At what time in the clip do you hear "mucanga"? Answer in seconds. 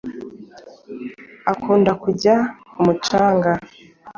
2.85-3.51